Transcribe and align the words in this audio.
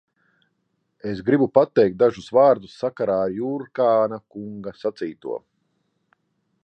Es 1.09 1.19
gribu 1.27 1.47
pateikt 1.57 1.99
dažus 2.03 2.31
vārdus 2.37 2.73
sakarā 2.85 3.19
ar 3.27 3.35
Jurkāna 3.41 4.21
kunga 4.37 4.75
sacīto. 4.81 5.39